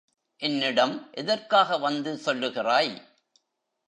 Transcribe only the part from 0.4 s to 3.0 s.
என்னிடம் எதற்காக வந்து சொல்லுகிறாய்?